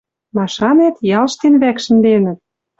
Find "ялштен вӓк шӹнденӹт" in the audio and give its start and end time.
1.19-2.39